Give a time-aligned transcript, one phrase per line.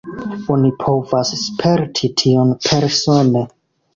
[0.53, 3.45] Oni povas sperti tion persone.